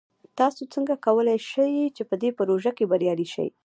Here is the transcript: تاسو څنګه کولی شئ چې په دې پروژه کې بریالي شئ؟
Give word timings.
تاسو 0.39 0.61
څنګه 0.73 0.95
کولی 1.05 1.37
شئ 1.49 1.73
چې 1.95 2.03
په 2.09 2.15
دې 2.21 2.29
پروژه 2.37 2.71
کې 2.77 2.85
بریالي 2.91 3.27
شئ؟ 3.33 3.47